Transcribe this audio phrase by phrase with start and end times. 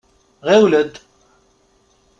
[0.47, 0.93] Ɣiwel-d.